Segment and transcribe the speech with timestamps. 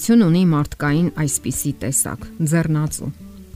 [0.00, 3.08] Գոյություն ունի մարդկային այսպիսի տեսակ՝ ձեռնածու։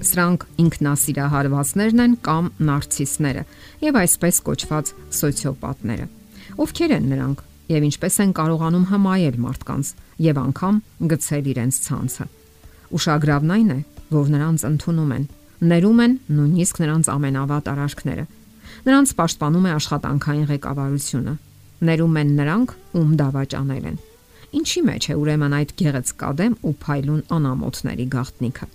[0.05, 3.45] Սրանք ինքնասիրահարվածներն են կամ նարցիսները
[3.87, 6.07] եւ այսպես կոչված սոցիոպատները։
[6.61, 7.43] Ովքեր են նրանք
[7.73, 9.95] եւ ինչպես են կարողանում հմայել մարդկանց
[10.29, 10.85] եւ անգամ
[11.15, 12.31] գցել իրենց ցանցը։
[12.93, 13.81] Ուշագրավն այն է,
[14.13, 15.29] որ նրանց ընդունում են,
[15.73, 18.25] ներում են նույնիսկ նրանց ամենավատ արարքները։
[18.85, 21.39] Նրանց պաշտպանում է աշխատանքային ղեկավարությունը։
[21.89, 24.03] Ներում են նրանք, ում դավաճանել են
[24.55, 28.67] Ինչի մեջ է ուրեմն այդ գեղեցկադեմ ու փայլուն անամոթների գաղտնիքը։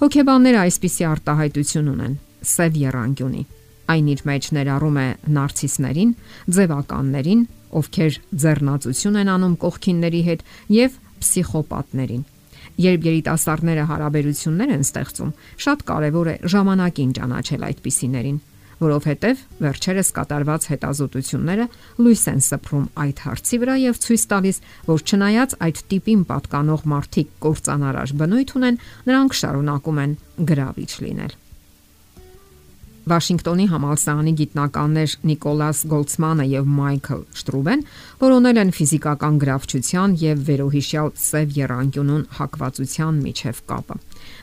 [0.00, 2.16] Հոգեբանները այսպիսի արտահայտություն ունեն՝
[2.54, 3.42] սև երանգյունի։
[3.94, 5.06] Այն իր մեջ ներառում է
[5.36, 6.14] նարցիսներին,
[6.56, 7.42] ձևականներին,
[7.80, 12.24] ովքեր ձեռնացություն են անում կողքինների հետ եւ պսիխոպատներին։
[12.84, 15.34] Երբ երիտասարդները հարաբերություններ են ստեղծում,
[15.64, 18.40] շատ կարևոր է ժամանակին ճանաչել այդպիսիներին
[18.80, 21.68] որովհետև վերջերս կատարված հետազոտությունները
[22.00, 27.32] լույս են սփռում այդ հարցի վրա եւ ցույց տալիս, որ չնայած այդ տիպին պատկանող մարդիկ
[27.44, 30.18] կործանարար բնույթ ունեն, նրանք շարունակում են
[30.50, 31.40] գրավիչ լինել։
[33.04, 37.82] Վաշինգտոնի համալսարանի գիտնականներ Նիկոլաս Գոլցմանը եւ Մայքլ Շտրուբեն
[38.22, 43.98] որոնել են ֆիզիկական գրավչության եւ վերոհիշյալ սև երանգյունուն հակվածության միջև կապը։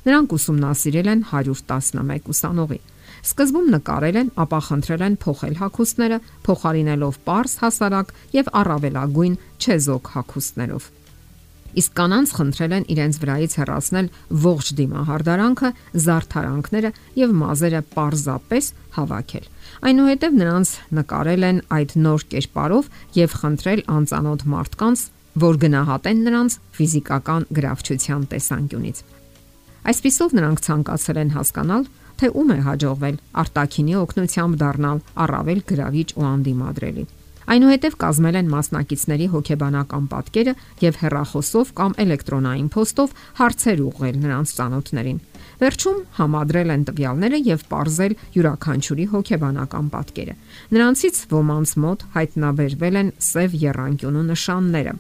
[0.06, 2.80] Նրանք ուսումնասիրել են 111 ուսանողի։
[3.22, 10.90] Սկզբում նկարել են, ապա խնդրել են փոխել հագուստները, փոխարինելով པարս հասարակ եւ առավելագույն չեզոք հագուստներով։
[11.72, 14.08] Իսկ կանանց խնդրել են իրենց վրայից հեռացնել
[14.44, 15.70] ողջ դիմահարդարանքը,
[16.04, 16.92] զարդարանքները
[17.22, 18.66] եւ մազերը պարզապես
[18.98, 19.46] հավաքել։
[19.92, 22.90] Այնուհետև նրանց նկարել են այդ նոր կերպարով
[23.22, 25.06] եւ խնդրել անծանոթ մարդկանց,
[25.42, 28.98] որ գնահատեն նրանց ֆիզիկական գրավչության տեսանկյունից։
[29.82, 31.86] Այսպիսով նրանք ցանկացել են հասկանալ,
[32.22, 37.06] թե ում է հաջողվել արտակինի օգնությամբ դառնալ առավել գրավիչ ու անդիմադրելի։
[37.52, 40.54] Այնուհետև կազմել են մասնակիցների հոգեբանական պատկերը
[40.86, 45.20] եւ հերախոսով կամ էլեկտրոնային փոստով հարցեր ուղղել նրանց ցանոթներին։
[45.62, 50.36] Վերջում համադրել են տվյալները եւ ողրզել յուրաքանչյուրի հոգեբանական պատկերը։
[50.78, 54.96] Նրանցից ոմանց մոտ հայտնաբերվել են սև երանգյունու նշանները։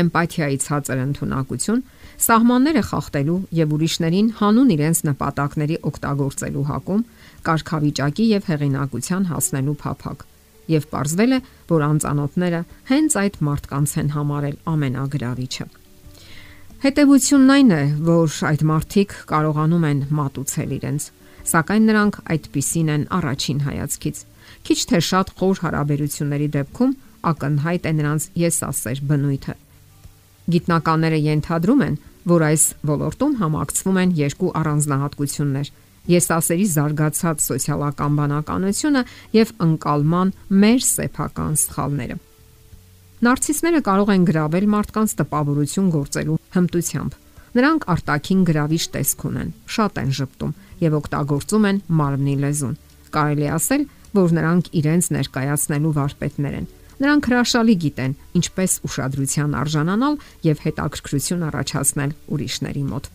[0.00, 1.82] Էմպաթիայի ցածր ընդունակություն,
[2.22, 7.00] Սահմանները խախտելու եւ ուրիշներին հանուն իրենց նպատակների օգտագործելու հակում,
[7.48, 10.22] կարգավիճակի եւ հեղինակության հասնելու փափակ։
[10.72, 11.38] Եվ ողրվել է,
[11.72, 12.60] որ անծանոթները
[12.92, 15.66] հենց այդ մարդկանց են համարել ամենագրավիչը։
[16.82, 21.04] Հետևությունն այն է, որ այդ մարդիկ կարողանում են մատուցել իրենց,
[21.52, 24.22] սակայն նրանք այդպիսին են առաջին հայացքից։
[24.66, 26.96] Քիչ թե շատ խոր հարաբերությունների դեպքում
[27.32, 29.54] ակնհայտ է նրանց եսասեր բնույթը։
[30.50, 31.94] Գիտնականները ենթադրում են,
[32.26, 35.70] որ այս ոլորտում համակցվում են երկու առանձնահատկություններ՝
[36.10, 39.02] եսասերի զարգացած սոցիալական բանականությունը
[39.38, 40.32] եւ ընկալման
[40.62, 42.16] մեր սեփական սխալները։
[43.22, 47.18] Նարցիսները կարող են գրավել մարդկանց տպավորություն գործելու հմտությամբ։
[47.52, 52.78] Նրանք արտաքին գրավիչ տեսք ունեն, շատ են ճպտում եւ օգտագործում են մարմնի լեզուն։
[53.14, 53.82] Կարելի ասել,
[54.18, 56.70] որ նրանք իրենց ներկայացնելու վարպետներ են
[57.02, 63.08] Նրանք հրաշալի գիտեն ինչպես ուշադրության արժանանալ եւ հետաքրքրություն առաջացնել ուրիշների մոտ։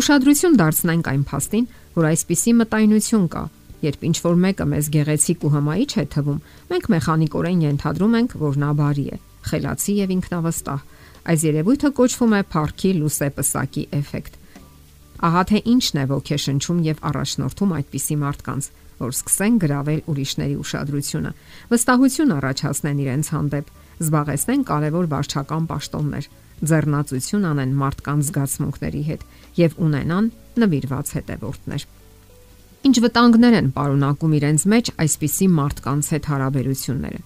[0.00, 1.66] Ուշադրություն դարձնենք այն փաստին,
[1.96, 3.42] որ այսպիսի մտայնություն կա,
[3.80, 6.38] երբ ինչ որ մեկը մեզ գեղեցիկ ու հմայիչ է թվում,
[6.70, 9.18] մենք մեխանիկորեն ենթադրում ենք, որ նա բարի է,
[9.50, 10.84] խելացի եւ ինքնավստահ։
[11.30, 14.38] Այս երևույթը կոչվում է Փարքի լուսեպսակի էֆեկտ։
[15.20, 18.70] Ահա թե ինչն է ոգեշնչում եւ առաջնորդում այդպիսի մարդկանց
[19.00, 21.30] որ սկսեն գravel ուրիշների ուշադրությունը,
[21.70, 26.28] վստահություն առաջացնեն իրենց հանդեպ, զբաղեցնեն կարևոր վարչական պաշտոններ,
[26.60, 29.24] ձեռնացություն անեն մարդկանց զգացմունքների հետ
[29.60, 31.86] եւ ունենան նվիրված հետևորդներ։
[32.80, 37.20] Ինչ վտանգներ են պարունակում իրենց մեջ այսպիսի մարդկանց հետ հարաբերությունները։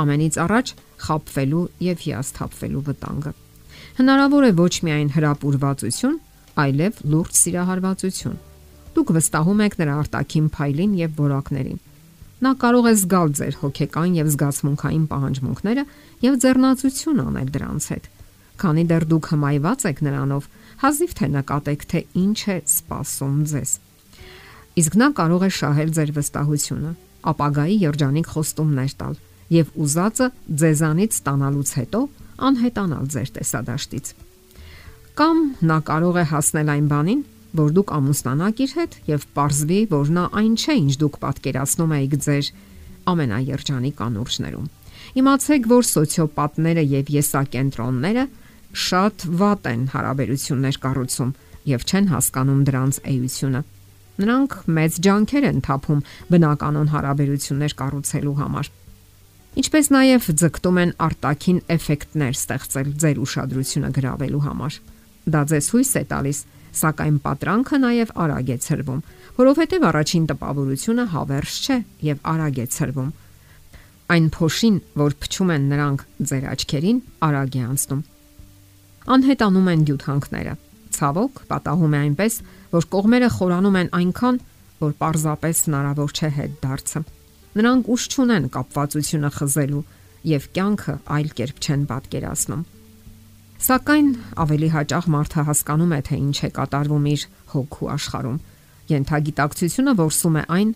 [0.00, 3.32] Ամենից առաջ խապվելու եւ հիասթափվելու վտանգը։
[4.00, 6.20] Հնարավոր է ոչ միայն հրապուրվածություն,
[6.60, 8.38] այլև լուրջ սիրահարվածություն
[8.96, 11.78] Դուք վստահում եք նրա արտաքին փայլին եւ որակներին։
[12.40, 15.84] Նա կարող է զգալ ձեր հոգեկան եւ զգացմունքային պահանջմունքները
[16.24, 18.08] եւ ձեռնացություն անել դրանց հետ։
[18.60, 20.48] Քանի դեռ դուք հմայված եք նրանով,
[20.80, 23.70] հազիվ թե նկատեք, թե ինչ է սпасում ձեզ։
[24.80, 26.92] Իսկ նա կարող է շահել ձեր վստահությունը,
[27.30, 29.14] ապագայի երջանիկ խոստումներ տալ
[29.50, 30.26] եւ ուզածը
[30.60, 32.00] ձեզանից ստանալուց հետո
[32.48, 34.12] անհետանալ ձեր տեսադաշտից։
[35.20, 37.20] Կամ նա կարող է հասնել այն բանին,
[37.56, 42.14] որ դուք ամուսնանաք իր հետ եւ ողրզվի, որ նա այն չէ, ինչ դուք պատկերացնում եք
[42.26, 42.50] ձեր
[43.10, 44.68] ամենաերջանիկ անուրջներում։
[45.20, 48.24] Իմացեք, որ սոցիոպատները եւ եսակենտրոնները
[48.70, 51.32] շատ վատ են հարաբերություններ կառուցում
[51.70, 53.62] եւ չեն հասկանում դրանց էությունը։
[54.20, 58.70] Նրանք մեծ ջանքեր են թափում բնականon հարաբերություններ կառուցելու համար։
[59.60, 64.76] Ինչպես նաև ձգտում են արտաքին էֆեկտներ ստեղծել ձեր ուշադրությունը գրավելու համար։
[65.34, 66.38] Դա ձեզ հույս է տալիս,
[66.76, 69.00] սակայն պատրանքը նաև արագ է ծրվում,
[69.40, 71.76] որովհետև առաջին տպավորությունը հավերժ չէ
[72.06, 73.10] եւ արագ է ծրվում։
[74.10, 76.00] Այն փոշին, որ փչում են նրանք
[76.30, 76.98] ձեր աչքերին,
[77.30, 78.02] արագ է անցնում։
[79.10, 80.54] Անհետանում են դյութանքները։
[80.90, 82.34] Ցավոք, պատահում է այնպես,
[82.74, 84.40] որ կողմերը խորանում են այնքան,
[84.80, 87.00] որ պարզապես հնարավոր չէ հետ դարձը։
[87.60, 89.86] Նրանք ուշ չունեն կապվածությունը խզելու
[90.30, 92.62] եւ կյանքը այլ կերպ չեն պատկերացնում։
[93.60, 94.06] Սակայն
[94.40, 98.38] ավելի հաճախ մարդը հասկանում է, թե ինչ է կատարվում իր հոգու աշխարհում։
[98.90, 100.70] Ենթագիտակցությունը որսում է այն,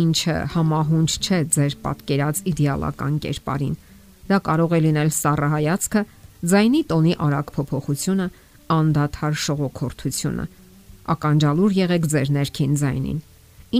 [0.00, 3.74] ինչը համահունչ չէ ձեր պատկերած իդեալական կերպարին։
[4.30, 6.02] Դա կարող է լինել սառը հայացքը,
[6.50, 8.26] ձայնի տոնի արագ փոփոխությունը,
[8.80, 10.44] անդադար շողոքորթությունը։
[11.10, 13.20] Ականջալուր եղեք ձեր ներքին ձայնին։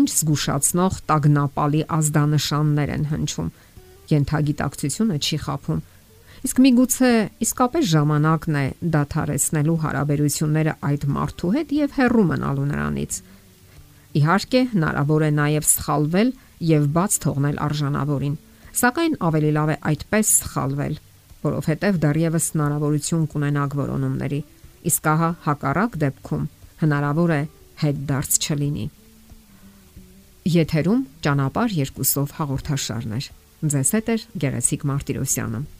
[0.01, 3.49] Ինչ զգուշացնող տագնապալի ազդանշաններ են հնչում։
[4.11, 5.81] Ենթագիտակցությունը չի խափում։
[6.41, 7.09] Իսկ միգուցե
[7.45, 8.63] իսկապես ժամանակն է
[8.95, 13.19] դադարեցնելու հարաբերությունները այդ մարդու հետ եւ հեռու մնալու նրանից։
[14.21, 16.31] Իհարկե, հնարավոր է նաև սխալվել
[16.71, 18.39] եւ բաց թողնել արժանավորին,
[18.81, 20.95] սակայն ավելի լավ է այդպես սխալվել,
[21.45, 24.41] որովհետեւ դեռևս հնարավորություն կունենաք որոնումների։
[24.91, 26.47] Իսկ ահա հակառակ դեպքում
[26.81, 27.43] հնարավոր է
[27.85, 28.87] հետ դարձ չլինի։
[30.57, 33.21] Եթերում ճանապար երկուսով հաղորդաշարն է։
[33.61, 35.80] Ձեզ հետ է Գեղեցիկ Մարտիրոսյանը։